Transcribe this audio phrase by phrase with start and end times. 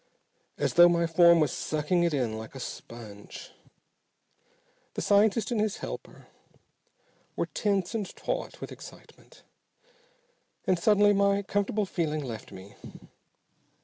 [0.57, 3.51] As though my form was sucking it in like a sponge.
[4.95, 6.25] The scientist and his helper
[7.35, 9.43] were tense and taut with excitement.
[10.65, 12.73] And suddenly my comfortable feeling left me.